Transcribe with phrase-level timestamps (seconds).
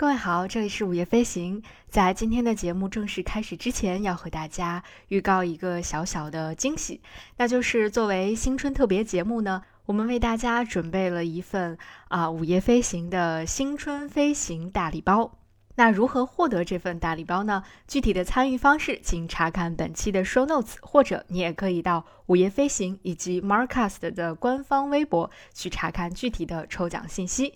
[0.00, 1.62] 各位好，这里是午夜飞行。
[1.90, 7.02] 在今天的节目正式开始之前，要和大家预告一个小小的惊喜，
[7.36, 11.76] 那就是作为新春特别节目呢，我们为大家准备了一份
[12.08, 15.36] 啊午夜飞行的新春飞行大礼包。
[15.74, 17.62] 那如何获得这份大礼包呢？
[17.86, 27.52] 具体的参与方式，请查看本期的 show notes，或者你也可以到午夜飞行以及 Marcast 的官方微博去查看具体的抽奖信息。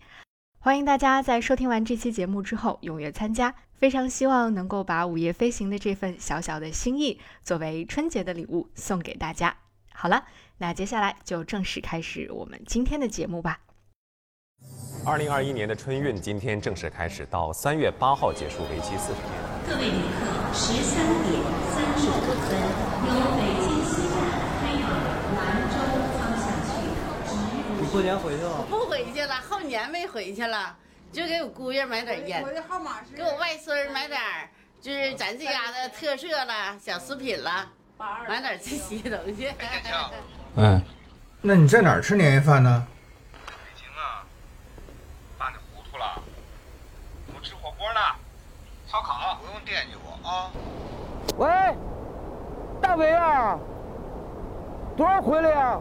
[0.64, 9.54] 欢迎大家在收听完这期节目之后踊跃参加，非常希望能够把午夜飞行的这份小小的心意作为春节的礼物送给大家。
[9.92, 10.24] 好了，
[10.56, 13.60] 那接下来就正式开始我们今天的节目吧。
[15.04, 19.32] 二零二一年的春运今天正式开始，到三月八号结束，为期四十天。
[19.68, 22.56] 各位旅客，十三点三十五分，
[23.04, 24.16] 由北京西站
[24.62, 24.88] 开往
[25.36, 25.76] 兰州
[26.16, 26.88] 方向去。
[27.82, 28.64] 你过年回去了？
[28.94, 30.76] 不回去了，后年没回去了，
[31.10, 34.48] 就给我姑爷买点烟，我的号码是给我外孙儿买点儿，
[34.80, 37.68] 就是咱这家的特色了，小食品了，
[38.28, 39.52] 买点这些东西。
[40.56, 40.80] 哎，
[41.42, 42.86] 那你在哪儿吃年夜饭呢？
[43.44, 44.22] 北京啊，
[45.36, 46.22] 爸你糊涂了，
[47.34, 48.00] 我吃火锅呢，
[48.86, 50.52] 烧烤不用惦记我啊。
[51.36, 51.76] 喂，
[52.80, 53.58] 大伟啊，
[54.96, 55.80] 多少回来呀？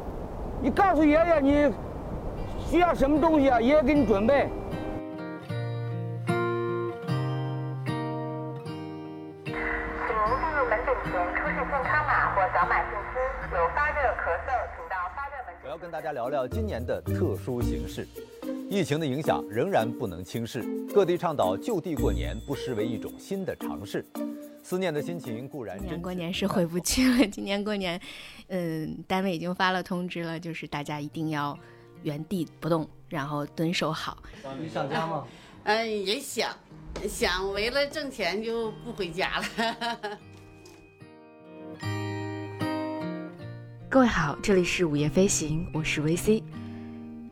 [0.64, 1.72] 你告诉爷爷你
[2.74, 4.50] 需要什么东西啊，爷爷给你准备。
[9.46, 13.22] 请您进入门诊前出示健康码或扫码信息。
[13.54, 15.66] 有发热、咳嗽，请到发热门诊。
[15.66, 18.08] 我要跟大家聊聊今年的特殊形势。
[18.72, 24.04] 疫情的影响仍然不能轻视，各地倡导就地过年，不失为一种新的尝试。
[24.64, 27.28] 思念的心情固然今年过年是回不去了。
[27.28, 28.02] 今年过年，
[28.48, 31.56] 嗯，单位已经发了通知了，就是大家一定要
[32.04, 34.18] 原地不动，然后蹲守好。
[34.62, 35.26] 你想家吗？
[35.64, 36.50] 嗯，也想
[37.08, 40.18] 想为了挣钱就不回家了。
[43.90, 46.44] 各位好，这里是午夜飞行，我是 VC。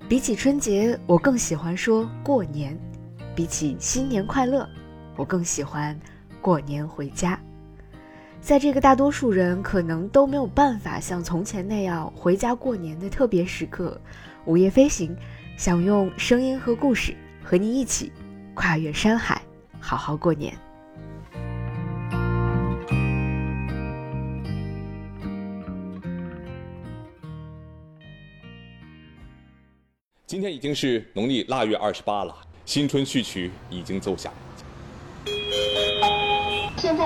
[0.08, 2.76] 比起春节，我更喜欢说过年；
[3.36, 4.68] 比起新年快乐，
[5.16, 6.00] 我更喜欢
[6.42, 7.40] 过年回家。
[8.42, 14.00] 在这个大多数人可能都没有办法像从前那样回家过年的特别时刻，
[14.46, 15.16] 午夜飞行
[15.56, 18.12] 想用声音和故事和你一起
[18.56, 19.40] 跨越山海，
[19.79, 20.57] 好好过年。
[30.25, 32.35] 今天已经是农历腊月二十八了，
[32.66, 34.34] 新春序曲已经奏响。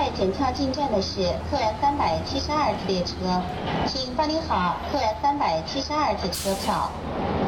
[0.06, 1.18] 现在检票进站的是
[1.50, 3.42] 客源三百七十二次列车，
[3.88, 6.92] 请办理好客源三百七十二次车票。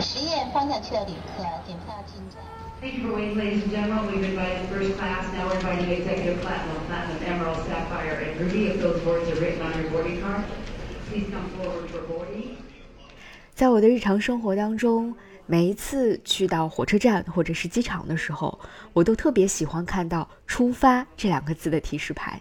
[0.01, 2.43] 实验方向去的旅客检票进站。
[2.81, 4.11] Thank you for waiting, ladies and gentlemen.
[4.11, 8.67] We've invited first class, now we're inviting executive platinum, platinum, emerald, sapphire, and ruby.
[8.67, 10.43] If those words are written on your boarding card,
[11.09, 12.59] please come forward for boarding.
[13.55, 15.15] 在我的日常生活当中，
[15.51, 18.61] 每一次去到火车站或者是机场的时候，
[18.93, 22.39] 我都特别喜欢看到“出发”这两个字的提示牌，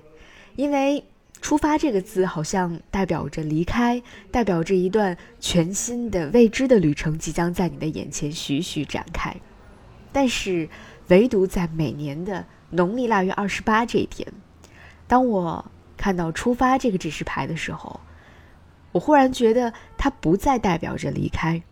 [0.58, 1.02] 因为
[1.42, 9.34] “出发”这个字好像代表着离开，代表着一段全新的未知的旅程即将在你的眼前徐徐展开。
[10.12, 10.68] 但是，
[11.08, 14.28] 唯独在每年的农历腊月二十八这一天，
[15.08, 18.02] 当我看到“出发”这个指示牌的时候，
[18.92, 21.64] 我忽然觉得它不再代表着离开，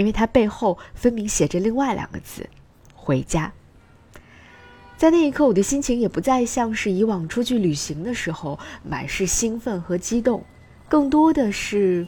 [0.00, 2.48] 因为它背后分明写着另外两个字
[2.96, 3.52] “回家”。
[4.96, 10.42] 在那一刻，我的心情也不再像是以往出去旅行的时候满是兴奋和激动，
[10.88, 12.06] 更多的是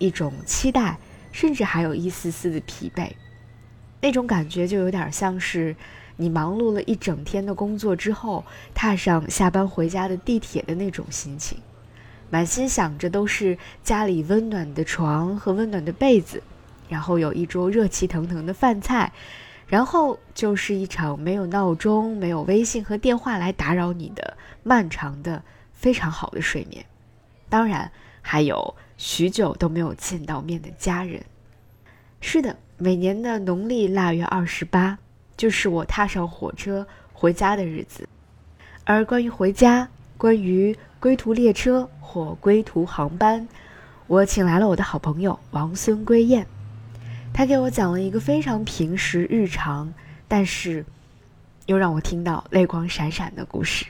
[0.00, 0.98] 一种期待，
[1.30, 3.12] 甚至还有一丝丝的疲惫。
[4.00, 5.76] 那种感觉就有点像是
[6.16, 8.44] 你忙碌了一整天的工作之后，
[8.74, 11.56] 踏上下班回家的地铁的那种心情。
[12.30, 16.42] 满心想着都是家里温暖的床和温暖的被子，
[16.88, 19.12] 然后有一桌热气腾腾的饭菜，
[19.66, 25.42] 然后就是一场没有闹钟、没有微信和电话来打扰你的漫长的、
[25.72, 26.84] 非常好的睡眠。
[27.48, 27.90] 当然，
[28.22, 31.22] 还有许久都没有见到面的家人。
[32.20, 34.98] 是的，每年的农历腊月二十八，
[35.36, 38.08] 就是我踏上火车回家的日子。
[38.84, 43.46] 而关于回家，关于归途列车或归途航班，
[44.06, 46.46] 我请来了我的好朋友王孙归燕，
[47.38, 49.94] 他给我讲了一个非常平时日常，
[50.26, 50.84] 但是
[51.66, 53.86] 又让我听到泪光闪闪的故事。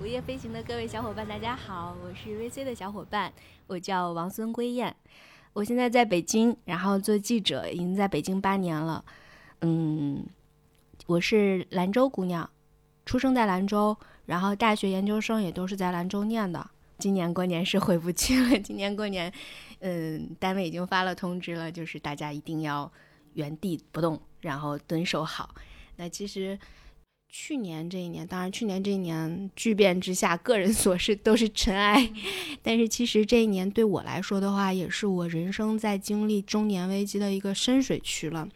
[0.00, 3.32] 午夜飞行的各位小伙伴，大家好，我是 VC 的小伙伴，
[3.68, 4.96] 我叫王孙归燕，
[5.52, 9.04] 我现在在北京，然后做记者，已经在北京八年了。
[9.60, 10.26] 嗯，
[11.06, 12.50] 我是兰州姑娘，
[13.06, 13.96] 出生在兰州，
[14.26, 16.68] 然后大学研究生也都是在兰州念的。
[16.98, 19.32] 今年过年是回不去了，今年过年，
[19.80, 22.90] 嗯，单位已经发了通知了，就是大家一定要
[23.34, 25.54] 原地不动，然后蹲守好。
[25.96, 26.58] 那其实。
[27.36, 32.08] 去年这一年，当然去年这一年巨变之下，个人琐事都是尘埃。
[32.62, 38.48] 但是其实这一年对我来说的话，也是我人生在经历中年危机的一个深水区了。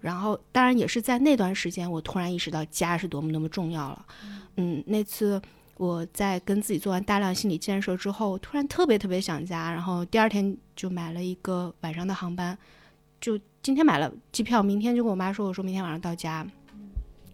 [0.00, 4.06] 然后，当然也是在那段时间，我突然意识到家是多么多么重要了。
[4.56, 5.38] 嗯，那次
[5.82, 12.56] 我在跟自己做完大量心理建设之后，突然特别特别想家，然后第二天就买了一个晚上的航班，
[13.20, 16.46] 就今天买了机票，明天就跟我妈说，我说明天晚上到家。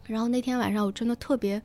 [0.06, 1.60] 然后那天晚上我真的特别，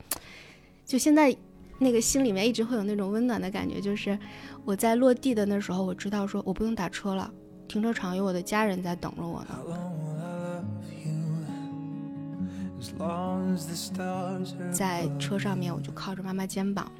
[0.84, 1.34] 就现在
[1.78, 4.18] 那个心里面一直会有那种温暖的感觉，就是
[4.66, 7.32] 我在落地的那时候，我知道说我不用打车了，
[7.66, 10.13] 停车场有我的家人在等着我呢。
[14.72, 16.90] 在车上面我就靠着妈妈肩膀，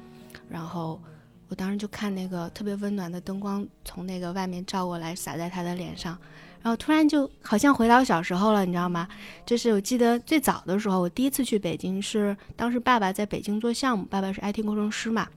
[0.49, 0.99] 然后
[1.47, 6.17] 我当时就看那个特别温暖的灯光从那个外面照过来，洒在她的脸上。
[6.61, 9.07] 然后突然就好像回到小时候了，你知道吗？
[9.45, 15.27] 就是我记得最早的时候，我第一次去北京是当时爸爸在北京做项目，爸爸是 IT 工程师嘛。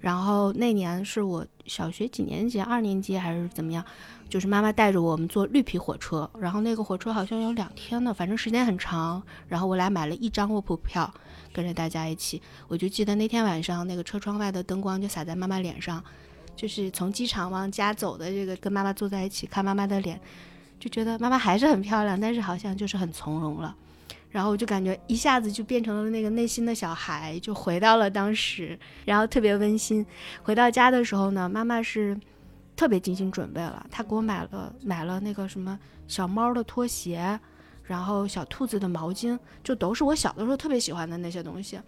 [0.00, 3.84] 然后那年是我小学几年级，二年级还是怎么样？
[4.28, 9.22] 就是妈妈带着我们坐绿皮火车，然后那个火车好像有两天呢，反正时间很长。
[9.48, 11.12] 然后我俩买了一张卧铺票，
[11.52, 12.42] 跟着大家一起。
[12.68, 16.02] 我就记得那天晚上，那个车窗外的灯光就洒在妈妈脸上，
[16.56, 20.20] 就是从机场往家走的这个，跟妈妈坐在一起看妈妈的脸。
[20.78, 23.74] 就觉得妈妈还是很漂亮，但是好像就是很从容了，
[24.36, 30.04] 然后我就感觉一下子就变成了那个内心的小孩，就回到了当时，然后特别温馨。
[30.42, 32.14] 回到家的时候呢，妈妈是
[32.76, 37.40] 特别精心准备了，她给我买了买了那个什么小猫的拖鞋，
[37.84, 41.80] 然后小兔子的毛巾，就都是我小的时候特别喜欢的那些东西。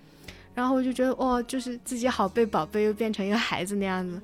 [0.55, 4.19] 然后我就觉得，哦，就是自己好被宝贝又变成一个孩子那样子。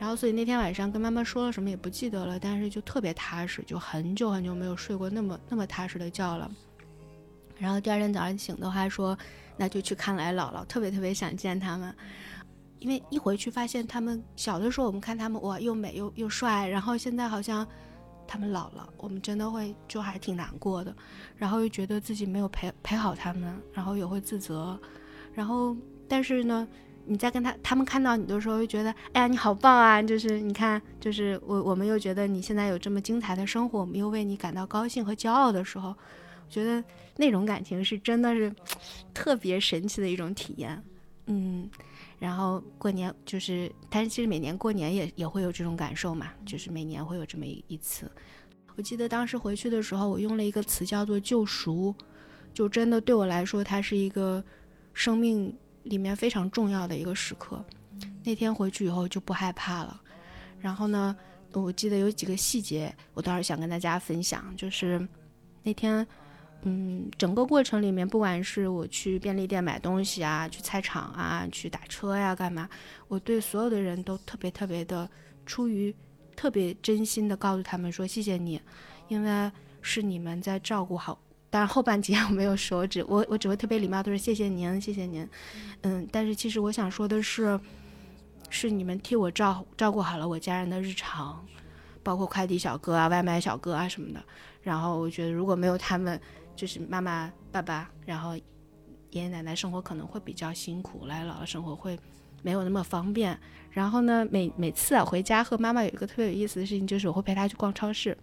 [0.00, 6.50] 然后，所以那天晚上跟妈妈说了什么也不记得了，但是就特别踏实，就很久很久没有睡过那么那么踏实的觉了。
[7.58, 9.16] 然后第二天早上醒的话说，
[9.56, 11.94] 那就去看来姥姥，特别特别想见他们，
[12.78, 17.66] 因为一回去发现他们小的时候我们看他们哇又美又又帅，然后现在好像
[18.26, 20.94] 他们老了，我们真的会就还挺难过的，
[21.36, 24.78] 然后又觉得自己没有陪陪好他们，然后也会自责。
[25.34, 25.76] 然后，
[26.08, 26.66] 但是呢，
[27.06, 30.02] 你在跟他他们看到你的时候，又觉得，哎呀，你好棒啊！
[30.02, 35.94] 就是你看，就是我我们又觉得你现在有这么精彩的生活，我们又为你感到高兴和骄傲的时候，
[36.50, 36.82] 觉得
[37.18, 38.50] 那种感情是真的是
[39.12, 40.82] 特别神奇的一种体验。
[41.26, 41.68] 嗯，
[42.18, 48.10] 然后过年就是，但是其实每年过年也也会有这种感受嘛，就是每年会有这么一一次。
[48.76, 51.94] 我记得当时回去的时候，我用了一个词叫做救赎，
[52.54, 54.42] 就真的对我来说，它是一个。
[54.94, 57.64] 生命里面非常重要的一个时刻，
[58.24, 60.02] 那天回去以后就不害怕了。
[60.58, 61.16] 然后呢，
[61.52, 64.52] 我记得有几个细节，我倒是想跟大家分享。
[64.56, 65.06] 就是
[65.62, 66.04] 那天，
[66.62, 72.68] 嗯，整个过程里面，不管是我去便利店买东西啊，去菜场啊，去打车呀，干嘛，
[73.06, 75.08] 我对所有的人都特别特别的，
[75.46, 75.94] 出于
[76.34, 78.60] 特别真心的告诉他们说谢谢你，
[79.06, 79.50] 因为
[79.80, 81.20] 是你们在照顾好。
[81.50, 85.26] 当然后半截 我没有手指我我只会特别礼貌，的说谢谢您，谢谢您，
[85.82, 87.58] 嗯，但是其实我想说的是，
[88.50, 91.46] 是你们替我照照顾好了我家人的日常，
[92.02, 94.22] 包括快递小哥啊、外卖小哥啊什么的。
[94.60, 96.20] 然后我觉得如果没有他们，
[96.58, 101.96] 就是妈妈、爸爸，然后爷爷奶奶生活可能会比较辛苦，来姥姥生活会
[102.42, 103.38] 没有那么方便。
[103.70, 108.18] 然后呢，每每次啊回家和妈妈有一个特别有意思的事情，就是我会陪她去逛超市。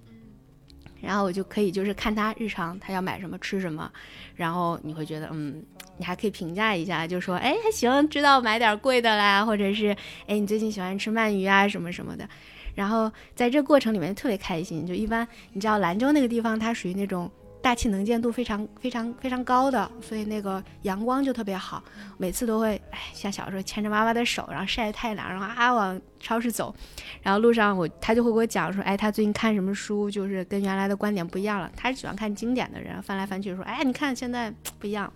[1.00, 3.90] 然后我就可以就是看他日常，他要买什么吃什么，
[4.36, 5.64] 然后你会觉得，嗯，
[5.98, 9.96] 你还可以评价一下，就说，哎，还行，知道买点贵的啦，或者是，
[10.28, 12.28] 哎，你最近喜欢吃鳗鱼啊什么什么的，
[12.74, 14.86] 然后在这过程里面特别开心。
[14.86, 17.32] 就一般你知道兰州那个地方，它属于那种。
[17.66, 21.84] 大气能见度非常非常非常高的，所以那个阳光就特别好。
[22.16, 26.76] 每次都会，哎，像小时候牵着妈妈的手，然后晒太阳，然后啊往超市走。
[27.24, 31.68] 然后路上我他就会给我讲说，哎，他最近看什么书，就是跟原来的观点不一样了。
[31.76, 35.12] 他是喜欢看经典的人，翻来翻去说，哎，你看现在不一样。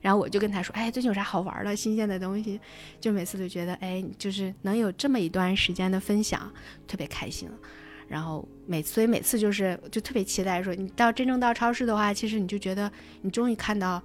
[0.00, 2.60] 然后我就跟他说，哎，最近有啥好玩的、新鲜的东西？
[3.00, 6.52] 就每次都觉得，哎，就是能有这么一段时间的分享，
[6.88, 7.48] 特别开心。
[8.12, 12.92] 然后每所以每次就是就特别期待说你到真正到超市的话，其实你就觉得
[13.22, 14.02] 你终于看到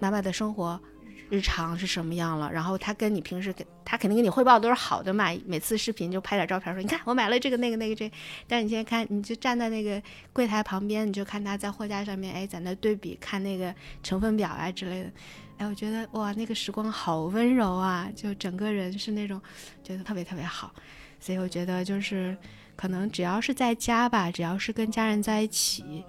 [0.00, 0.80] 妈妈的生活
[1.28, 8.10] 日常是什么样了，然后他跟你平时给他肯定给你汇报都是好的嘛，每次视频就拍点照片说，你看我买了这个那个那个这，
[8.48, 15.12] 但是你现在看，你就站在那个柜台旁边，你就看他在货架上面，哎，在那对比看那个成分表啊之类的，
[15.58, 19.40] 哎，我觉得哇，那个时光好温柔啊，就整个人是那种
[19.84, 20.74] 觉得特别特别好，
[21.20, 22.36] 所以我觉得就是
[22.80, 26.02] 可能只要是在家吧，只要是跟家人在一起，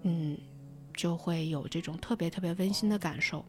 [0.00, 0.34] 嗯，
[0.96, 3.44] 就会有这种特别特别温馨的感受。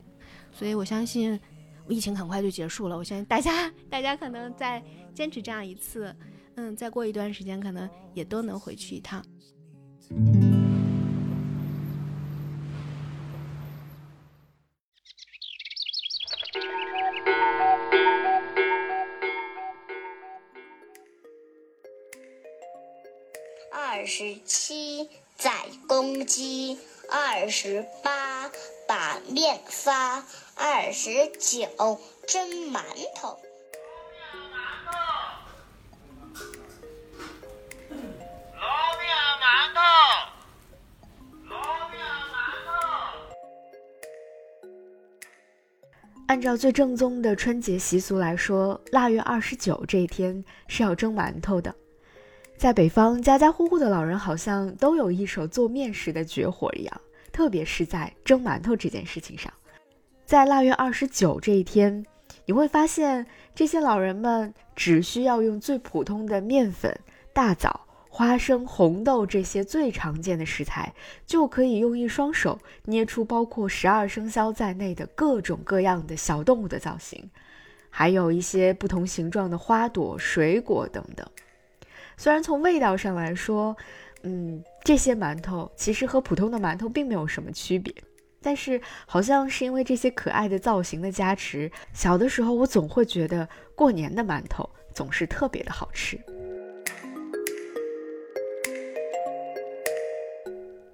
[0.52, 1.40] 所以我相信，
[1.88, 2.98] 疫情很快就结束了。
[2.98, 4.84] 我相信大家，大家可能再
[5.16, 6.14] 坚持这样一次，
[6.56, 9.24] 嗯，再过一段时间，可能也都能回去一趟。
[24.02, 25.52] 二十七宰
[25.88, 28.50] 公鸡，二十八。
[28.88, 32.82] 把面发，二十九蒸馒
[33.16, 33.40] 头。
[38.58, 38.66] 老
[38.98, 39.06] 面
[39.40, 39.80] 馒头，
[41.48, 41.56] 老
[41.92, 42.02] 面
[42.34, 42.70] 馒头。
[46.28, 51.76] 按照最正宗的春节习俗来说，腊月二十九这一天是要蒸馒头的。
[52.62, 57.02] 在北方，家家户户的老人好像都有一手做面食的绝活一样。
[57.32, 59.52] 特别是在蒸馒头这件事情上，
[60.26, 62.06] 在腊月二十九这一天，
[62.46, 63.26] 你会发现
[63.56, 66.96] 这些老人们只需要用最普通的面粉、
[67.34, 70.94] 大枣、花生、红豆这些最常见的食材，
[71.26, 77.28] 就可以用一双手捏出包括十二生肖在内的各种各样的小动物的造型，
[77.90, 81.26] 还有一些不同形状的花朵、水果等等。
[82.22, 83.76] 虽然从味道上来说，
[84.22, 87.92] 嗯，这些馒头其实和普通的馒头并没有什么区别，
[88.44, 96.16] 但是好像是因为这些可爱的造型的加持，小的时候我总会觉得过年的馒头总是特别的好吃。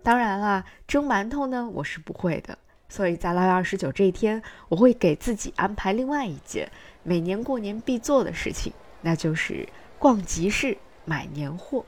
[0.02, 2.58] 当然啦，蒸馒头呢我是不会的，
[2.88, 6.72] 所以在腊月二十九这一天，我会给自己安排另外一件
[7.04, 9.68] 每年过年必做的事情，那就是
[10.00, 11.86] 逛集市买年货。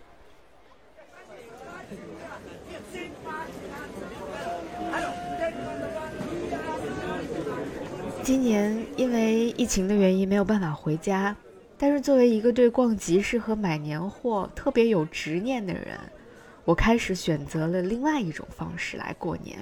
[8.23, 11.35] 今年因为疫情的原因没有办法回家，
[11.77, 15.99] 但是作为一个对逛集市和买年货特别有执念的人，
[16.63, 19.59] 我开始选择了另外一种方式来过年。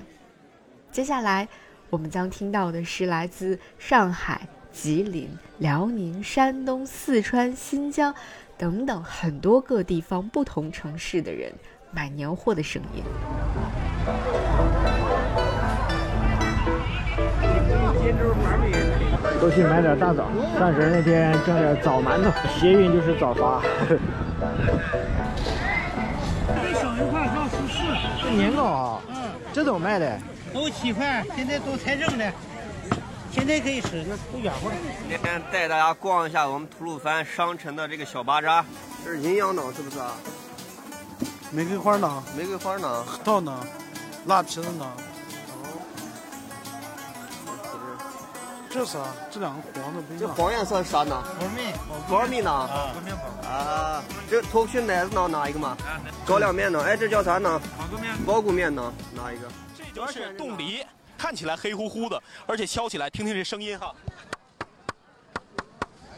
[0.92, 1.48] 接下来
[1.90, 8.14] 我们将听到的是来自上海、吉林、辽宁、山东、四川、新疆
[8.58, 11.54] 等等很多个地方不同城市的人
[11.92, 13.04] 买年货的声音。
[19.40, 20.26] 都去买点大枣，
[20.58, 23.62] 三十那天蒸点枣馒头， 谐音就是早发。
[26.48, 27.84] 这小一块要十四，
[28.24, 29.16] 这年糕啊，嗯，
[29.54, 30.20] 这怎么卖的，
[30.52, 32.34] 都七块，现在都才扔的，
[33.38, 34.72] 现在可以吃，不远乎。
[35.08, 38.66] 今天带大家逛一下我们吐鲁番商城的这个小巴扎，
[39.06, 40.14] 这是营养脑是不是啊？
[41.52, 42.24] 玫瑰花呢？
[42.36, 43.04] 玫瑰花呢？
[43.04, 43.64] 核桃呢？
[44.26, 44.92] 辣皮子呢？
[48.72, 49.00] 这是啥？
[49.30, 50.20] 这两个黄的不一样。
[50.20, 51.24] 这黄颜色是啥呢？
[51.40, 51.62] 蜂蜜。
[52.10, 52.52] 蜂蜜呢？
[52.52, 53.48] 啊，面包。
[53.48, 55.28] 啊，这头皮奶子呢？
[55.28, 55.78] 哪一个嘛？
[56.26, 56.82] 高粱面呢？
[56.84, 57.62] 哎，这叫啥呢？
[57.78, 58.16] 苞谷面。
[58.26, 58.92] 苞谷面呢？
[59.16, 59.48] 哪一个？
[59.78, 60.84] 这就是冻梨，
[61.18, 63.94] 看起来黑乎乎的，而且敲起来，听听这声音哈。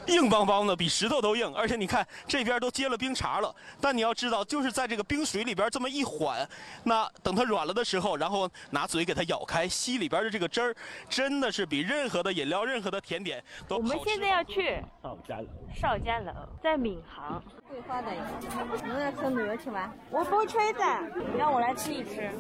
[0.10, 3.54] 硬邦邦的，比石头都硬，而且你看这边都结了冰碴了。
[3.80, 6.48] 但你要知道，就是在这个冰水里边这么一缓，
[6.84, 10.76] 那等它软了的时候，然后拿嘴给它咬开，吸里边的这个汁儿，
[11.08, 17.42] 真的是比任何的饮料、任何的甜点都好吃我们现在要去邵家楼，少家楼在闵行。
[17.70, 19.94] 桂花的，你要吃旅游去玩？
[20.10, 20.80] 我不吹的，
[21.38, 22.32] 让我来吃一吃。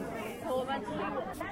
[0.47, 0.87] 我们吃，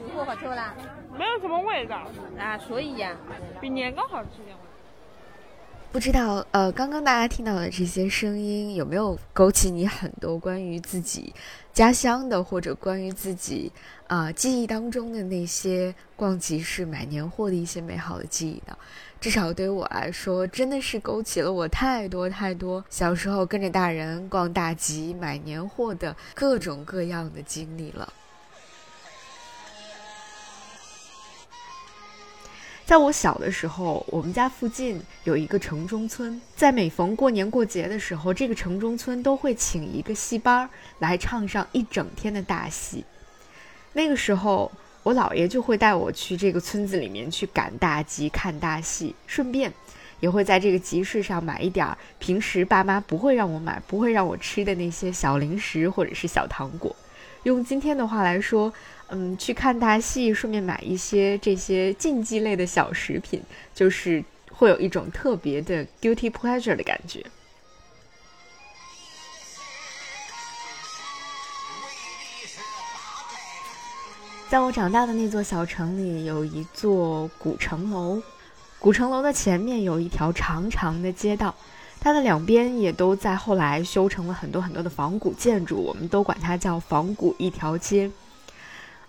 [0.02, 0.74] 不过好吃不啦？
[1.16, 2.08] 没有什么味道
[2.40, 3.16] 啊，所以呀，
[3.62, 4.58] 比年糕好吃点。
[5.90, 11.34] 不知道，呃，刚刚大家听到的这些声音有没有勾起你很多关于自己
[11.74, 13.72] 家乡的，或者关于自己
[14.06, 18.78] 啊记忆当中的那些逛集市买年货的一些美好的记忆呢？
[19.20, 28.14] 至少对于我来说，真的是勾起了我太多太多小时候跟着大人逛大集买年货的各种各样的经历了。
[32.88, 43.04] 在我小的时候，我们家附近有一个城中村，在每逢过年过节的时候，这个城中村都会请一个戏班儿来唱上一整天的大戏。
[43.92, 44.72] 那个时候，
[45.04, 49.70] 我姥爷就会带我去这个村子里面去赶大集、看大戏，顺便
[50.22, 56.96] 也会在这个集市上买一点儿平时爸妈不会让我买、不会让我吃的那些小零食或者是小糖果。
[57.44, 58.74] 用今天的话来说，
[59.10, 63.42] 嗯，去看大戏，顺便买一些这些竞技类的小食品，
[63.74, 67.26] 就是会有一种特别的 guilty pleasure 的感觉。
[74.50, 78.22] 在我长大的那座小城里，有一座古城楼。
[78.80, 81.54] 古城楼的前面有一条长长的街道，
[82.00, 88.10] 它的两边也都在后来修成了很多很多的仿古建筑，我们都管它叫仿古一条街。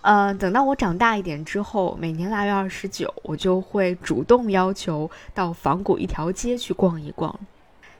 [0.00, 7.38] 呃，等到我长大一点之后，每年腊月二十九，我就会主动要求到仿古一条街去逛一逛。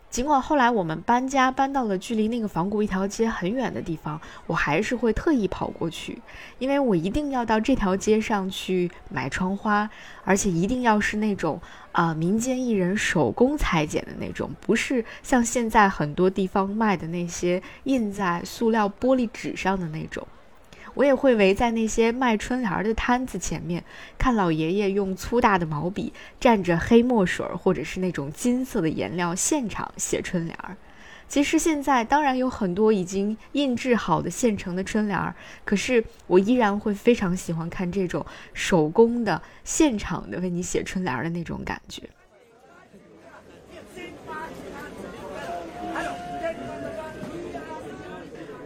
[0.08, 6.18] 尽管后来我们搬家搬到了距离那个仿古一条街很远的地方，我还是会特意跑过去，
[6.58, 9.90] 因为我一定要到这条街上去买窗花，
[10.24, 11.60] 而且一定要是那种
[11.92, 20.26] 啊民间艺人手工裁剪的那种，不是像现在很多地方卖的那些印在塑料玻璃纸上的那种。
[20.98, 23.84] 我也会围在那些卖春联的摊子前面，
[24.18, 30.76] 看老爷爷用粗大的毛笔蘸着黑墨水或者是那种金色的颜料现场写春联儿。
[31.28, 35.32] 其实现在当然有很多已经印制好的现成的春联儿，
[35.64, 42.02] 可是我依然会非常喜欢看这种手工的现场的为你写春联儿的那种感觉。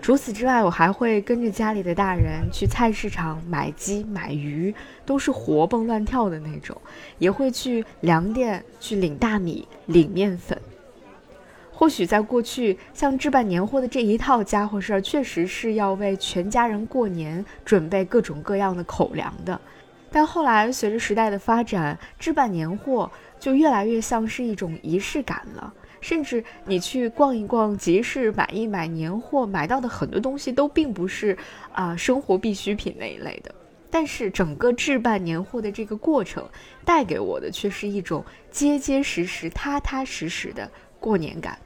[0.02, 4.74] 除此之外，我还会跟着家里的大人去菜市场买鸡买鱼，
[5.06, 6.76] 都是活蹦乱跳的那种；
[7.20, 10.60] 也会去粮店去领大米、领面粉。
[11.72, 19.60] 或许在过去，像置办年货的这一套家伙事儿，确实是要为全家人过年准备各种各样的口粮的。
[20.10, 25.72] 但后来随着时代的发展，置办年货就越来越像是一种仪式感了。
[26.02, 31.38] 甚至你去逛一逛集市，买一买年货，买到的很多东西都并不是
[31.72, 33.54] 啊生活必需品那一类的。
[33.88, 36.46] 但是整个置办年货的这个过程，
[36.84, 41.58] 带给我的却是一种结结实实、踏踏实实的过年感。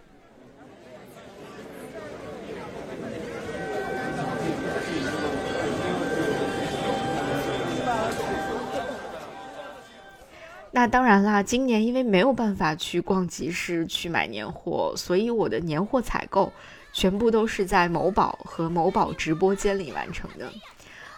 [10.76, 16.52] 那当然啦，今年因为没有办法去逛集市去买年货，所以我的年货采购
[16.92, 20.52] 全部都是在某宝和某宝直播间里完成的。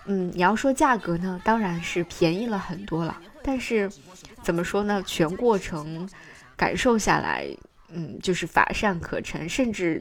[0.07, 3.21] 嗯，你要说价格呢，当然是便宜了很多了。
[3.43, 3.91] 但是
[4.45, 5.03] 怎么说呢？
[5.05, 6.09] 全过程
[6.57, 7.45] 感受下来，
[7.89, 9.49] 嗯，就是乏善可陈。
[9.49, 10.01] 甚至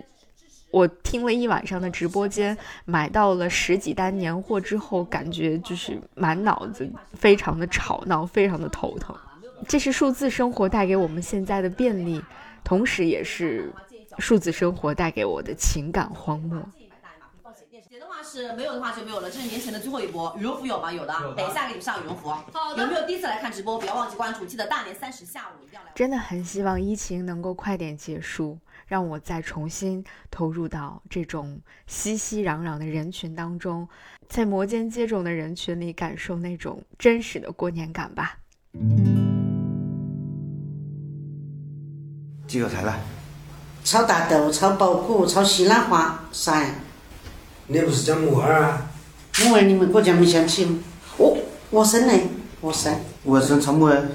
[0.70, 9.18] 我听了一晚上的直播间，买到了十几单年货之后，感觉就是满脑子非常的吵闹，非常的头疼。
[9.66, 12.22] 这是数字生活带给我们现在的便利，
[12.64, 13.74] 同时也是
[14.20, 16.62] 数字生活带给我的情感荒漠。
[18.00, 20.36] 的话是没有的话就没有了，这是年前的最后一波。
[20.38, 20.92] 羽绒服有吗？
[20.92, 22.30] 有的，等一下给你们上羽绒服。
[22.30, 22.82] 好的。
[22.82, 23.78] 有没有第一次来看直播？
[23.78, 25.92] 不要忘记关注，记得大年三十下午一定要来。
[25.96, 33.88] 真的很希望疫情能够快点结束，让我再重新投入到这种熙熙攘攘的人群当中，
[34.28, 38.40] 在摩肩接踵的人群里感受那种真实的过年感吧。
[42.48, 42.96] 几个菜了？
[43.84, 46.70] 炒大豆、炒包谷、炒西兰花，啥呀？
[47.68, 48.82] 你不是讲木耳啊？
[49.40, 50.80] 木耳你们国家没想起吗？
[51.18, 51.38] 哦，
[51.70, 52.28] 我生嘞，
[52.62, 52.94] 我生。
[53.24, 53.96] 我生炒木耳。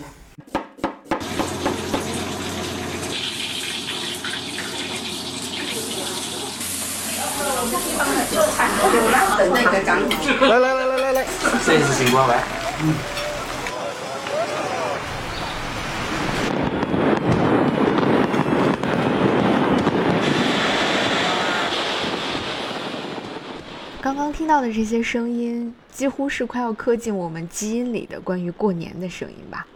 [10.42, 11.27] 来来来来来来，
[11.64, 12.42] 这是星光来。
[12.83, 13.21] 嗯。
[24.12, 29.66] 刚刚听到的这些声音，几乎是快要刻进我们基因里的关于过年的声音吧。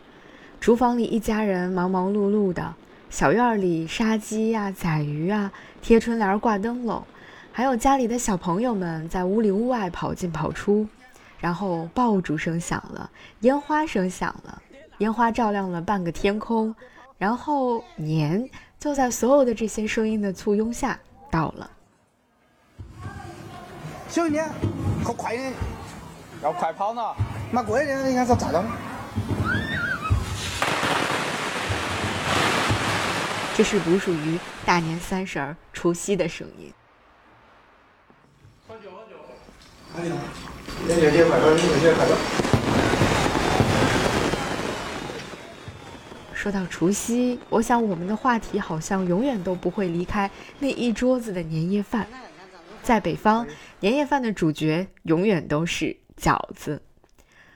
[0.60, 2.74] 厨房里一家人忙忙碌碌的，
[3.08, 7.02] 小院里杀鸡呀、宰鱼啊、贴春联、挂灯笼，
[7.50, 10.86] 还有家里的小朋友们在屋里屋外跑进跑出。
[11.40, 14.60] 然后爆竹声响了，烟花声响了，
[14.98, 16.76] 烟花照亮了半个天空。
[17.16, 18.46] 然后年
[18.78, 21.70] 就在所有的这些声音的簇拥下到了。
[24.16, 24.48] 小一点，
[25.04, 25.52] 跑快一点，
[26.42, 27.02] 要快跑呢。
[27.52, 28.64] 妈过一点，人家是炸到。
[33.54, 36.72] 这是不属于大年三十儿除夕的声音。
[38.66, 40.14] 喝酒喝酒。
[40.88, 42.16] 元宵节快乐，元宵节快乐。
[46.32, 52.06] 说到除夕，我想我们的话题好像永远都不会离开那一桌子的年夜饭。
[52.86, 53.44] 在北方，
[53.80, 56.80] 年夜饭的主角永远都是饺子，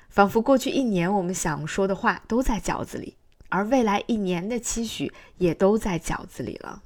[0.08, 3.16] 仿佛过去一年我们想说的话都在饺子里，
[3.48, 6.82] 而未来一年的期许也都在饺子里了。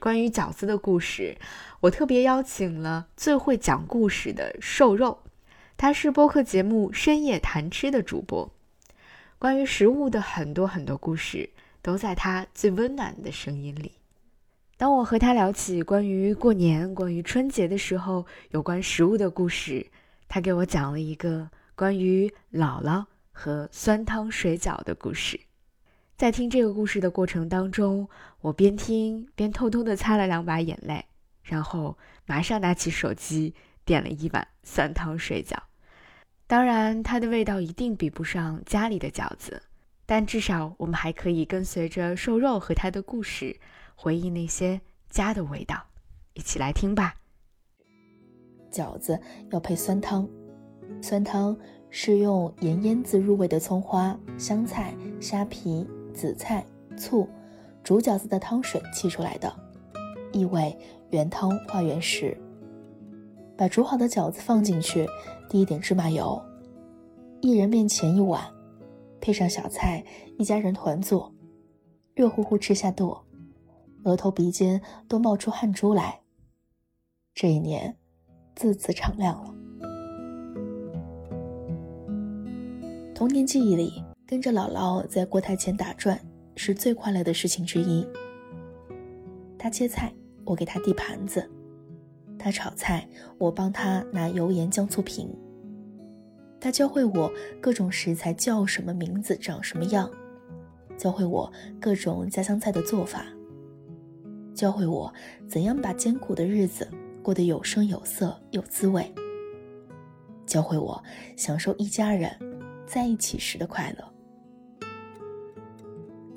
[0.00, 1.38] 关于饺子的故事，
[1.78, 5.20] 我特别邀请了最会讲故事的瘦肉，
[5.76, 8.52] 他是播客节目《深夜谈吃》的主播。
[9.38, 13.92] 关于食物的很多很多故事，都在他最温暖的声音里。
[14.82, 19.86] 当我和他聊起关于过年、关于春节的时候，有关食物的故事，
[20.26, 25.38] 他给我讲了一个关于姥姥和酸汤水饺的故事。
[26.16, 28.08] 在听这个故事的过程当中，
[28.40, 31.04] 我边听边偷偷的擦了两把眼泪，
[31.44, 35.56] 然后马上拿起手机点了一碗酸汤水饺。
[36.48, 39.62] 当然，它的味道一定比不上家里的饺子，
[40.06, 43.60] 但至少我们还可以跟随着瘦肉和他的故事，
[44.02, 45.76] 回忆那些家的味道。
[46.34, 47.14] 一起来听吧。
[48.68, 49.16] 饺子
[49.52, 50.28] 要配酸汤，
[51.00, 51.56] 酸汤
[51.88, 57.28] 是用盐腌渍入味的葱花、香菜、虾皮、紫菜、醋
[57.84, 59.54] 煮饺子的汤水沏出来的，
[60.32, 60.76] 意味
[61.10, 62.36] 原汤化原食。
[63.56, 65.06] 把煮好的饺子放进去，
[65.48, 66.42] 滴一点芝麻油，
[67.40, 68.42] 一人面前一碗，
[69.20, 70.04] 配上小菜，
[70.38, 71.32] 一家人团坐，
[72.16, 73.16] 热乎乎吃下肚，
[74.04, 76.20] 额头鼻尖都冒出汗珠来。
[77.34, 77.96] 这一年，
[78.54, 79.54] 字字敞亮了。
[83.14, 86.20] 童年记忆里，跟着姥姥在锅台前打转，
[86.56, 88.06] 是最快乐的事情之一。
[89.58, 90.12] 她切菜，
[90.44, 91.48] 我给她递盘子。
[92.38, 95.32] 他炒菜，我帮他拿油盐酱醋瓶。
[96.60, 100.10] 他教会我各种食材叫什么名字，长什么样，
[100.98, 103.26] 教会我各种家乡菜的做法，
[104.54, 105.12] 教会我
[105.48, 106.88] 怎样把艰苦的日子
[107.22, 109.12] 过得有声有色有滋味，
[110.46, 111.02] 教会我
[111.36, 112.30] 享受一家人
[112.86, 114.12] 在一起时的快乐。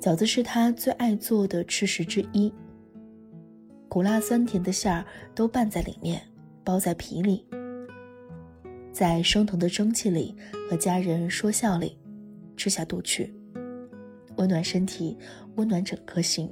[0.00, 2.52] 饺子是他最爱做的吃食之一。
[3.88, 6.22] 苦辣酸甜的馅儿都拌在里面，
[6.62, 7.46] 包在皮里，
[8.92, 10.36] 在升腾的蒸汽里
[10.70, 11.98] 和家人说笑里，
[12.56, 13.34] 吃下肚去，
[14.36, 15.18] 温暖身体，
[15.56, 16.50] 温暖整颗心。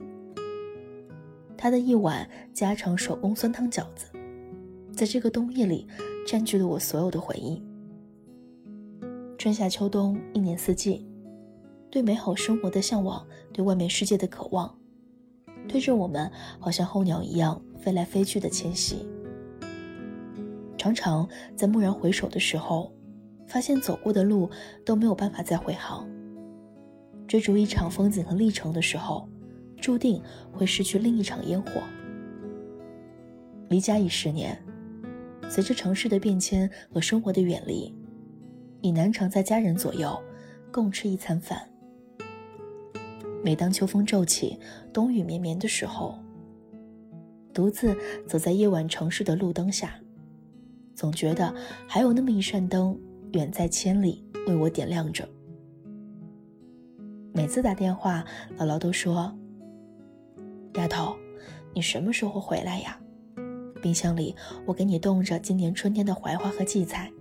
[1.56, 4.06] 他的一碗家常手工酸汤饺子，
[4.92, 5.86] 在这个冬夜里
[6.26, 7.62] 占据了我所有的回忆。
[9.38, 11.06] 春夏秋冬，一年四季，
[11.90, 14.74] 对美好生活的向往，对外面世界的渴望。
[15.68, 19.06] 推着我们，好像候鸟一样飞来飞去的迁徙。
[20.76, 22.92] 常常在蓦然回首的时候，
[23.46, 24.50] 发现走过的路
[24.84, 26.06] 都没有办法再回航。
[27.26, 29.26] 追逐一场风景和历程的时候，
[29.84, 30.18] 注定
[30.50, 31.82] 会失去另一场烟火。
[33.68, 34.58] 离家已十年，
[35.46, 37.94] 随着城市的变迁和生活的远离，
[38.80, 40.18] 已难常在家人左右
[40.72, 41.60] 共吃一餐饭。
[43.44, 44.58] 每当秋风骤起，
[44.90, 46.18] 冬雨绵绵的时候，
[47.52, 47.94] 独自
[48.26, 50.00] 走在夜晚城市的路灯下，
[50.94, 51.54] 总觉得
[51.86, 52.98] 还有那么一扇灯，
[53.34, 55.28] 远在千里，为我点亮着。
[57.34, 58.24] 每次打电话，
[58.56, 59.36] 姥姥都说
[60.74, 61.16] ：“丫头，
[61.72, 62.98] 你什么时候回来呀？
[63.80, 64.34] 冰箱里
[64.66, 67.12] 我给你冻着今年春天的槐花和荠菜，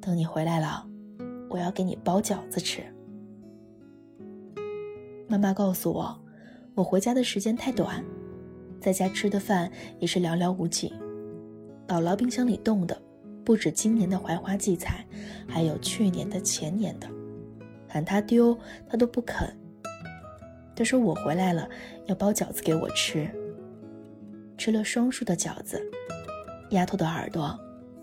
[0.00, 0.86] 等你回来了，
[1.50, 2.82] 我要给你包饺子吃。”
[5.26, 6.16] 妈妈告诉我，
[6.74, 8.04] 我回家的时间太短，
[8.80, 10.92] 在家吃的饭也是寥寥无几。
[11.88, 12.96] 姥姥冰箱里冻的，
[13.44, 15.04] 不止今年的槐花荠菜，
[15.48, 17.08] 还有去年的、前年的，
[17.88, 18.56] 喊她丢，
[18.88, 19.48] 她都不肯。
[20.76, 21.68] 她说我回来了，
[22.06, 23.30] 要包饺子给我吃。
[24.56, 25.82] 吃了双数的饺子，
[26.70, 27.58] 丫头的耳朵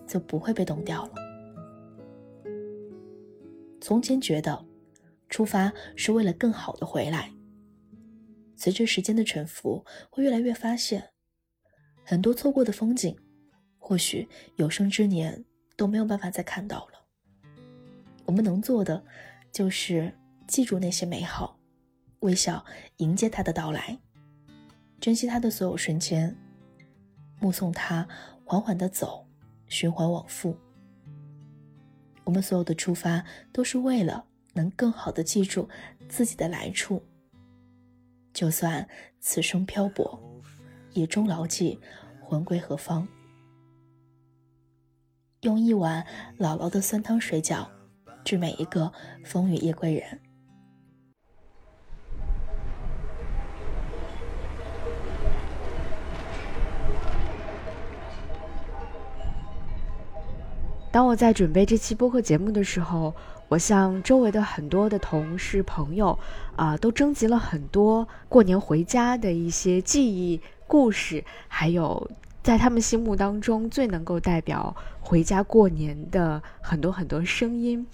[0.07, 1.13] 就不会被冻掉了。
[3.79, 4.65] 从前觉得。
[5.31, 7.31] 出发是为了更好的回来。
[8.57, 11.11] 随着时间的沉浮，会越来越发现，
[12.03, 13.17] 很多错过的风景，
[13.79, 15.45] 或许有生之年
[15.77, 17.07] 都没有办法再看到了。
[18.25, 19.01] 我们能做的，
[19.53, 20.13] 就是
[20.49, 21.57] 记住那些美好，
[22.21, 22.65] 微笑
[22.97, 23.99] 迎接他的到来，
[24.99, 26.35] 珍惜他的所有瞬间，
[27.39, 28.07] 目送他
[28.43, 29.27] 缓缓的走，
[29.67, 30.57] 循环往复。
[32.23, 34.25] 我们所有的出发，都是为了。
[34.53, 35.69] 能更好的记住
[36.09, 37.01] 自己的来处，
[38.33, 38.85] 就算
[39.21, 40.21] 此生漂泊，
[40.91, 41.79] 也终牢记
[42.19, 43.07] 魂归何方。
[45.43, 46.05] 用一碗
[46.37, 47.65] 姥姥的酸汤水饺，
[48.25, 48.91] 致每一个
[49.23, 50.19] 风雨夜归人。
[60.91, 63.15] 当我在准备这期播客节目的时候，
[63.47, 66.19] 我向周围的很多的同事朋友，
[66.57, 72.11] 啊，都征集了很多过年回家的一些记忆、故事，还有
[72.43, 77.87] 在他们心目当中最能够代表回家过年的很多很多声音。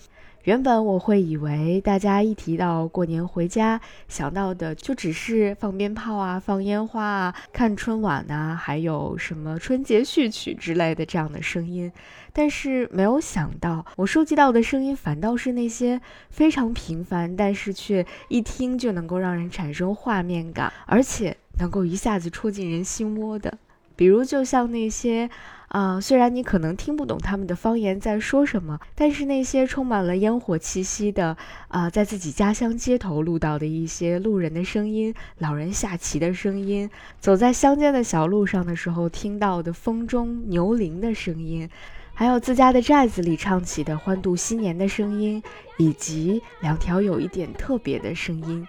[0.48, 11.92] 原本我会以为大家一提到过年回家，想到的就只是放鞭炮啊、放烟花啊、看春晚啊，还有什么春节序曲之类的这样的声音。
[12.32, 23.58] 但是没有想到，我收集到的声音反倒是那些非常平凡，但是却一听就能够让人产生画面感，而且能够一下子戳进人心窝的。
[23.98, 25.30] 比如，就像那些。
[25.68, 31.36] 啊，虽然你可能听不懂他们的方言在说什么，但是那些充满了烟火气息的，
[31.68, 41.70] 啊，在自己家乡街头录到的一些路人的声音、老人下棋的声音，走在乡间的小路上的时候听到的风中牛铃的声音，
[42.14, 45.44] 还有自家的寨子里唱起的欢度新年的声音，
[45.78, 48.66] 以及两条有一点特别的声音。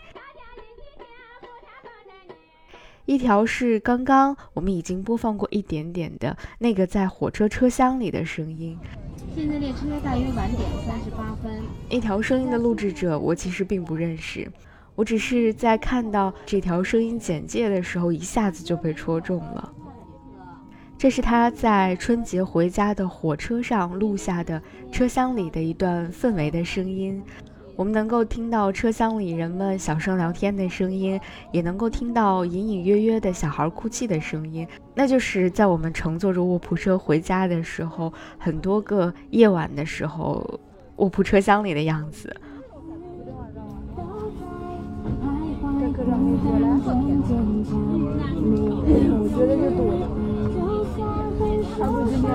[3.09, 8.79] 一条是刚刚我们已经播放过一点点的那个在火车车厢里的声音。
[9.35, 11.51] 现在列车大约晚点三十八分。
[11.89, 14.47] 一条声音的录制者我其实并不认识，
[14.95, 19.73] 我只是在看到这条声音简介的时候一下子就被戳中了。
[20.99, 27.23] 这是他在春节回家的火车上录下的车厢里的一段氛围的声音。
[27.79, 31.21] 我们能够听到车厢里人们小声聊天的声音，
[31.53, 40.59] 也能够听到隐隐约约的小孩哭泣的声音，那就是在我们乘坐着卧铺车回家的时候，很多个夜晚的时候，
[40.97, 42.37] 卧铺车厢里的样子。
[49.21, 50.03] 我觉得就多了，
[51.79, 52.27] 差不多今天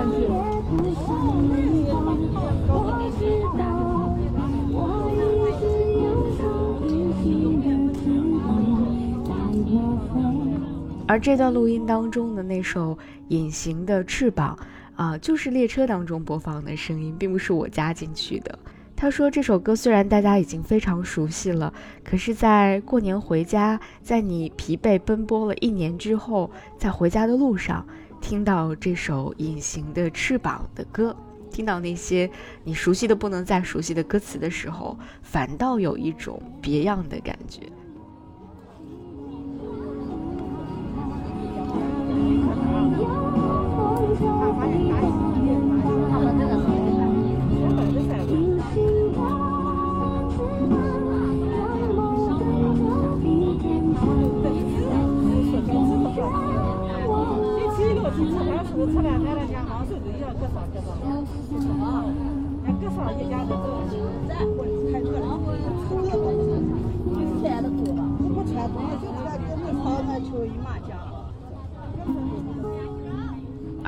[11.06, 12.94] 而这段录音当中的那首
[13.28, 14.58] 《隐形的翅膀》
[15.02, 18.58] 啊，就是列车当中播放的声音，并不是我加进去的。
[18.96, 27.86] 他说这首歌虽然大家已经非常熟悉了，可是，在过年回家，在你疲惫奔波了一年之后，在回家的路上，
[28.22, 31.14] 听到这首《隐形的翅膀》的歌，
[31.50, 32.30] 听到那些
[32.62, 37.60] 你熟悉的不能再熟悉的歌词的时候，反倒有一种别样的感觉。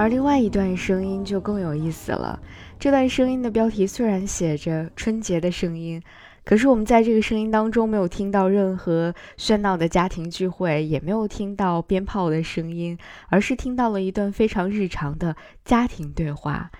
[0.06, 2.40] 而另外一段声音就更有意思了。
[2.78, 6.00] 这段声音的标题虽然写着“春节的声音”，
[6.46, 12.96] 可是我们在这个声音当中没有听到任何喧闹的家庭聚会，也没有听到鞭炮的声音，
[13.30, 16.70] 而是听到了一段非常日常的家庭对话。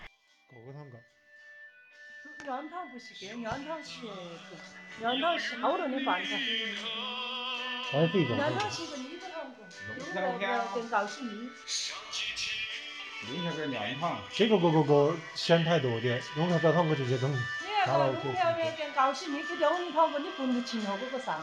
[14.32, 16.60] 这个个个个咸太多的，我们
[19.92, 21.40] 汤，你不能请后个个上。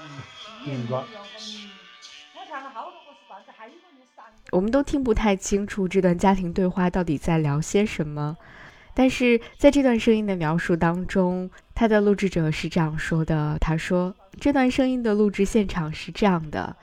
[0.65, 0.97] 明白。
[0.97, 4.23] 我看了好多个是饭菜，还有个你上。
[4.51, 8.37] 我们都听不太清楚这段家庭对话到底在聊些什么，
[8.93, 16.75] 但是在这段声音的描述当中，他的录制者是这样说的：他说这段声音的录制现场是这样的，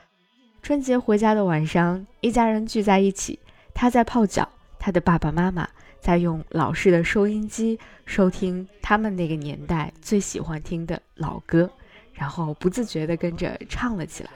[0.62, 3.38] 春节回家的晚上，一家人聚在一起，
[3.74, 4.48] 他在泡脚。
[4.80, 5.68] 他的爸爸妈妈
[6.00, 11.70] 在用老式的收音机收听他们那个年代最喜欢听的老歌，
[12.14, 14.30] 然后不自觉地跟着唱了起来。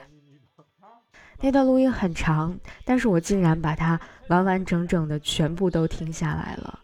[1.41, 6.79] 那段录音很长，但是我竟然把它完完整整的全部都听下来了，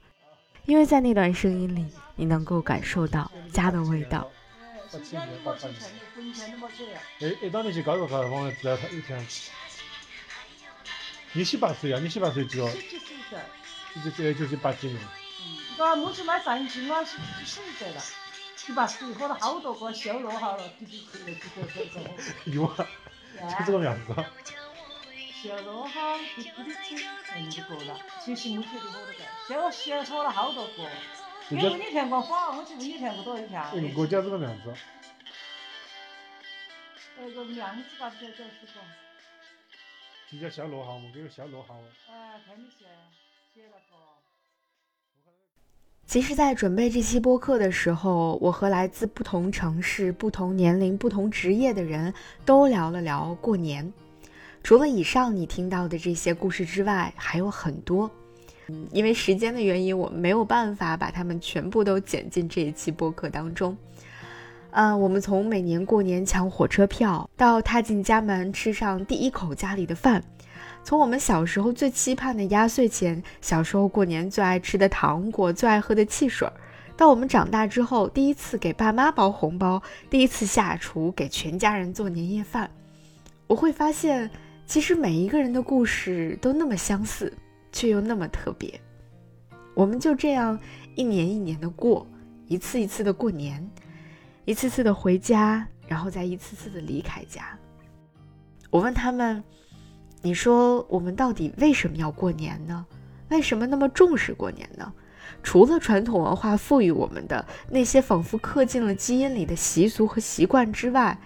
[0.65, 4.29] 因为在那段声音里，你能够感受到家的味道。
[13.31, 13.45] 你十八岁啊？
[13.93, 14.11] 你十八岁几哦？
[14.11, 14.99] 就是就是八几年。
[15.77, 18.01] 个母亲买饭进暖是自己舍得了，
[18.67, 21.99] 你把水喝了好多个，消落好了，滴滴回来就走走走。
[22.45, 22.87] 有啊，
[23.59, 24.13] 就这个样子。
[25.41, 26.49] 消落好，滴滴
[26.95, 27.99] 滴，哎，你就过了。
[28.23, 30.89] 其实母亲就喝了个，消消喝了好多个。
[31.49, 33.71] 因为你看过花，我去问你看过多少条？
[33.73, 34.73] 嗯，我家这个样子。
[37.17, 38.81] 那个样子吧，比较就是说。
[40.31, 41.35] 就叫小落号嘛，给你写
[43.53, 43.81] 写那个。
[46.05, 52.13] 其实，在准备这期播客的时候，我和来自不同城市、不同年龄、不同职业的人
[52.45, 53.91] 都聊了聊过年。
[54.63, 58.09] 除了以上你听到的这些故事之外，还有很多。
[58.67, 63.75] 嗯，因为时间的原因，我们没有办法把它们全部都剪进这一期播客当中。
[64.73, 70.23] 嗯，我们从每年过年抢火车票，到踏进家门吃上第一口家里的饭，
[70.81, 76.49] 从我们小时候最期盼的压岁钱，小时候过年最爱吃的糖果，最爱喝的汽水，
[76.95, 82.71] 到我们长大之后第一次给爸妈包红包，第一次下厨给全家人做年夜饭，
[83.47, 84.31] 我会发现，
[84.65, 87.33] 其实每一个人的故事都那么相似，
[87.73, 88.79] 却又那么特别。
[89.73, 90.57] 我们就这样
[90.95, 92.07] 一年一年的过，
[92.47, 93.69] 一次一次的过年。
[94.51, 97.57] 一次次的回家，然后再一次次的离开家。
[98.69, 99.41] 我问他们
[100.21, 102.85] ：“你说我们到底为什么要过年呢？
[103.29, 104.91] 为什么那么重视过年呢？
[105.41, 111.17] 除了传统文化赋予我们的那些仿佛刻进了基因里的习俗和习惯之外，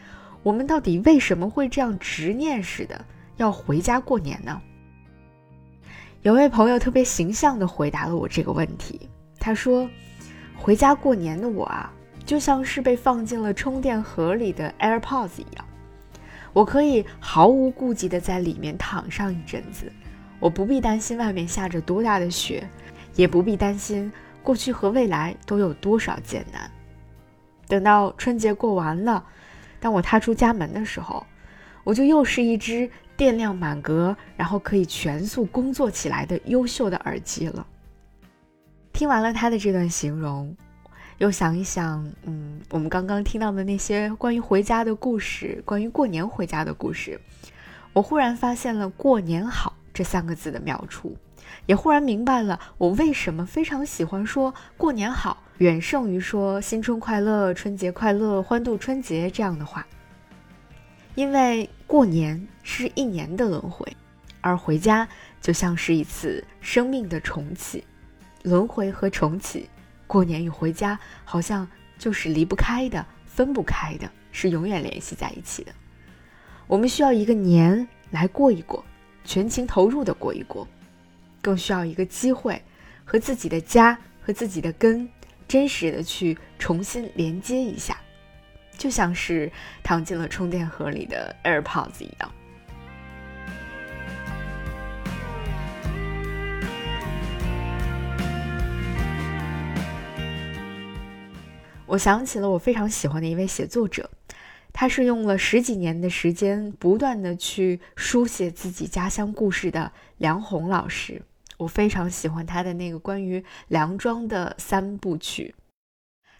[0.43, 3.03] 我们到底为什么会这样执念似的
[3.37, 4.61] 要回家过年呢？”
[6.21, 9.09] 有位朋友特别形象地回答了我这个问题。
[9.39, 9.89] 他说
[10.55, 11.91] ：“回家过年的我啊。”
[12.25, 15.65] 就像是被放进了充电盒里的 AirPods 一样，
[16.53, 19.91] 我可以毫无顾忌地在里面躺上一阵子，
[20.39, 22.67] 我不必担心外面下着多大的雪，
[23.15, 24.11] 也不必担心
[24.41, 26.69] 过去和未来都有多少艰难。
[27.67, 29.23] 等到春节过完了，
[29.79, 31.25] 当我踏出家门的时候，
[31.83, 37.65] 我就又是一只电量满格，然后可以全速工作起来的优秀的耳机了。
[38.93, 40.55] 听完了他的这段形容。
[41.17, 47.19] 又想一想，嗯，我们刚刚听到的那些关于回家的故事，关于过年回家的故事，
[47.93, 51.17] 我忽然发现了“过年好”这三个字的妙处，
[51.67, 59.87] 也忽然明白了我为什么非常喜欢说“过年好”，远胜于说“新春快乐”“春节快乐”“欢度春节”这样的话。
[61.15, 63.87] 因为过年是一年的轮回，
[64.41, 65.07] 而回家
[65.39, 67.85] 就像是一次生命的重启，
[68.43, 69.69] 轮回和重启。
[70.07, 75.71] 过年与回家好像就是离不开的、分不开的，是永远联系在一起的。
[76.67, 78.83] 我们需要一个年来过一过，
[79.23, 80.67] 全情投入的过一过，
[81.41, 82.61] 更需要一个机会
[83.03, 85.07] 和自己的家和自己的根
[85.47, 87.97] 真实的去重新连接一下，
[88.77, 89.51] 就像是
[89.83, 92.31] 躺进了充电盒里的 AirPods 一样。
[101.87, 104.09] 我想起了我非常喜欢的一位写作者，
[104.73, 111.21] 他是用了十几年的时间，不断的去书写自己家乡故事的梁红老师。
[111.57, 115.53] 我非常喜欢他的那个关于梁庄的三部曲。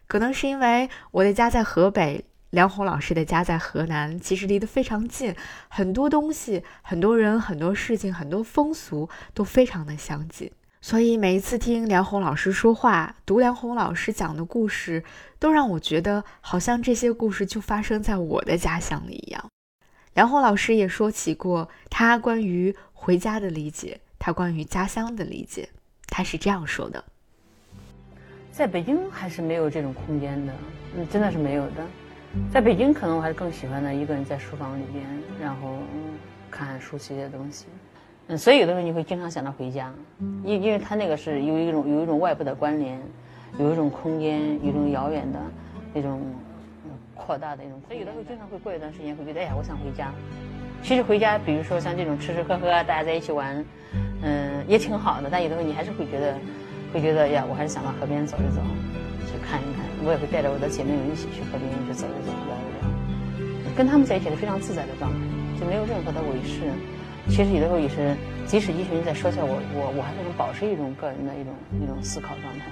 [0.08, 5.36] 可能是因为我的家在河北，梁红老师的家在河南，其实离得非常近，
[5.70, 10.52] 很多东西、很多人、很多事情、很多风俗都非常的相近。
[10.86, 15.04] 所以每一次听梁红老师说话，读梁红老师讲的故事，
[15.39, 19.43] 都让我觉得好像这些故事就发生在我的家乡里一样。
[20.13, 25.67] 梁红老师也说起过他关于回家的理解，他关于家乡的理解，
[26.06, 27.04] 他是这样说的：
[28.52, 30.54] 在北京还是没有这种空间的，
[30.98, 31.84] 嗯，真的是没有的。
[32.54, 35.04] 在北京，可能我还是更喜欢的一个人在书房里边，
[35.41, 35.80] 然后
[36.52, 37.65] 看书写写东西。
[38.28, 39.94] 嗯，所以有的时候你会经常想到回家，
[40.44, 43.00] 因因为他那个是有一种有一种外部的关联，
[43.60, 45.40] 有一种空间，有一种遥远的
[45.94, 46.20] 那种
[47.14, 47.80] 扩大的一种。
[47.88, 50.12] 所以有的时候经常会过一段时间会觉得，哎呀，我想回家。
[50.82, 53.64] 其实回家，比如说像这种吃吃喝喝，大家在一起玩，
[54.24, 55.30] 嗯，也挺好的。
[55.32, 56.36] 但有的时候你还是会觉得，
[56.91, 58.60] 会觉得呀，我还是想到河边走一走，
[59.28, 59.86] 去看一看。
[60.04, 65.18] 我也会带着我的姐妹们一起去河边去走一走，聊一聊，跟他们在一起是非常自在的状态，
[65.60, 66.74] 就没有任何的伪饰。
[67.28, 68.15] 其实有的时候也是，
[68.45, 71.53] 即使一群人在说笑，我我我还是能保持一种个人的一种
[71.84, 72.65] 一种思考状态。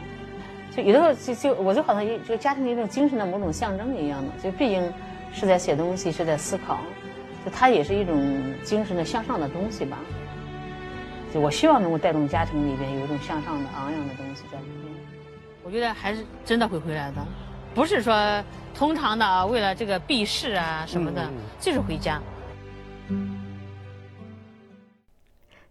[0.76, 4.92] 就有的时候就就我就好像一就家庭的一种精神的某种象征一样的，就毕竟
[5.32, 6.80] 是在写东西，是在思考，
[7.44, 8.16] 就它也是一种
[8.64, 9.98] 精神的向上的东西吧。
[11.34, 14.94] 就我希望能够带动家庭里边有一种向上的昂扬的东西在里面。
[15.64, 17.26] 我觉得还是真的会回来的，
[17.74, 18.44] 不是说
[18.76, 21.28] 通常的为了这个避世啊什么的，
[21.60, 22.22] 就是回家。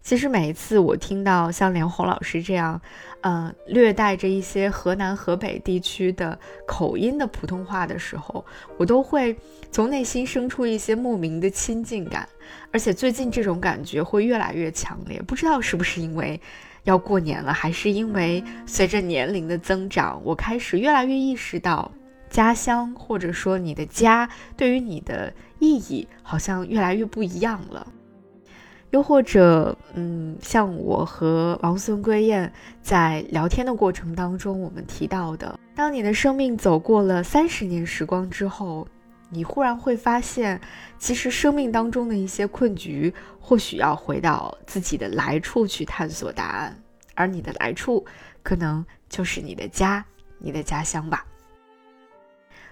[0.03, 2.79] 其实每一次我听到像连红老师这样，
[3.21, 6.37] 呃，略带着一些河南、河北地区的
[6.67, 8.43] 口音的普通话的时候，
[8.77, 9.33] 我都会
[9.71, 12.27] 从内心生出一些莫名的亲近感。
[12.71, 16.39] 而且最近这种感觉会越来越强烈，不知道是不是因为
[16.83, 21.89] 要过年了，还是因为随着年龄的增长，我开始越来越意识到
[22.29, 27.87] 家乡或者说你的家对于你的意义好像越来越不一样了。
[28.93, 38.87] 又或者，嗯，像我和王孙归燕在聊天的过程当中，我们提到的，当你的生命走过了三十年时光之后，
[39.29, 40.61] 你忽然会发现，
[40.99, 46.79] 其实生命当中的一些困局，或许要回到自己的来处去探索答案，
[47.15, 48.05] 而你的来处，
[48.43, 50.05] 可能就是你的家，
[50.37, 51.25] 你的家乡吧。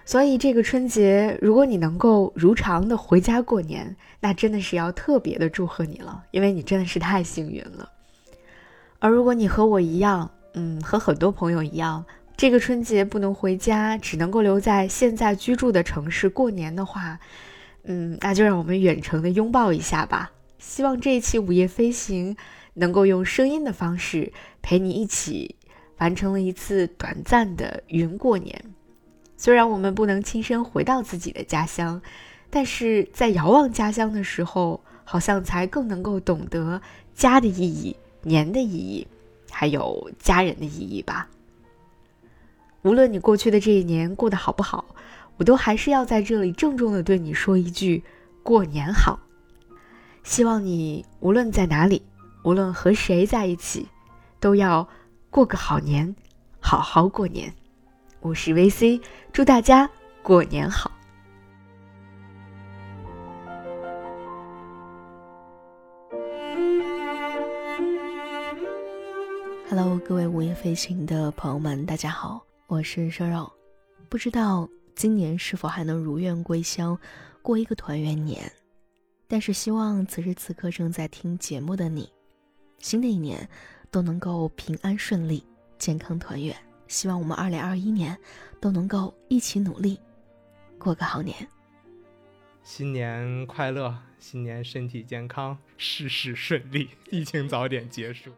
[0.04, 7.88] 所以这个春节，如果你能够如常的回家过年，那真的是要特别的祝贺你了，因为你真的是太幸运了。
[8.98, 12.04] 而如果你和我一样，嗯，和很多朋友一样，
[12.36, 17.18] 这个春节不能回家，只能够留在现在居住的城市过年的话，
[17.84, 20.32] 嗯，那就让我们远程的拥抱一下吧。
[20.58, 22.36] 希望这一期午夜飞行
[22.74, 24.32] 能够用声音的方式
[24.62, 25.56] 陪你一起
[25.98, 28.64] 完成了一次短暂的云过年。
[29.42, 32.00] 虽然我们不能亲身回到自己的家乡，
[32.48, 36.80] 但是在遥望家乡的时候，好像才更能够懂得
[37.12, 39.08] 家的意义、年的意义，
[39.50, 41.28] 还有家人的意义吧。
[42.82, 44.84] 无论你过去的这一年过得好不好，
[45.38, 48.04] 我都还是要在这里郑重的对你说一句：
[48.44, 49.18] 过年好！
[50.22, 52.02] 希望你无论在哪里，
[52.44, 53.88] 无论和谁在一起，
[54.38, 54.88] 都要
[55.30, 56.14] 过个好年，
[56.60, 57.52] 好好过年。
[58.22, 59.02] 我是 VC，
[59.32, 59.90] 祝大家
[60.22, 60.92] 过年好。
[69.68, 73.52] Hello，各位午夜飞行的朋友们，大家好，我是瘦肉。
[74.08, 76.96] 不知道今年是否还能如愿归乡，
[77.42, 78.40] 过一个团圆年？
[79.26, 82.08] 但是希望此时此刻正在听节目的你，
[82.78, 83.48] 新的一年
[83.90, 85.44] 都能够平安顺利、
[85.76, 86.54] 健康团圆。
[86.92, 88.16] 希望我们二零二一年
[88.60, 89.98] 都能够一起努力，
[90.78, 91.34] 过个好年。
[92.62, 98.30] 新年快乐，新年身体健康，事事顺利， 疫情早点结束。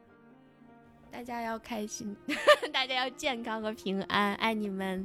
[1.11, 2.17] 大家要开心，
[2.73, 5.05] 大家要健康和平安，爱你们。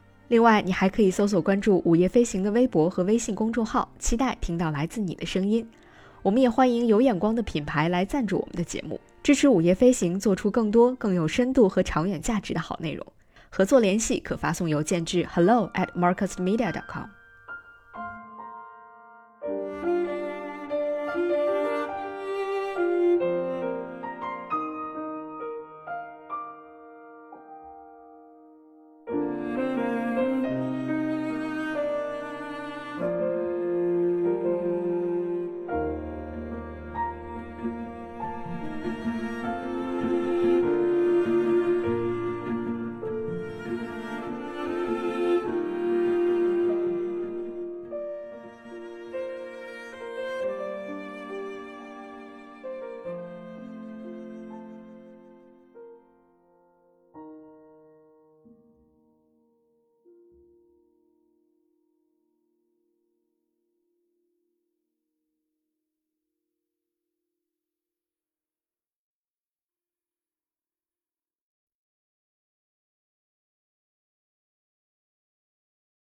[0.31, 5.69] 另外，你还可以搜索关注“午夜飞行”的微博和微信公众号，期待听到来自你的声音。
[6.21, 13.05] 我们也欢迎有眼光的品牌来赞助我们的节目，支持“午夜飞行”做出更多更有深度和长远价值的好内容。
[13.49, 17.20] 合作联系可发送邮件至 hello at marketsmedia.com。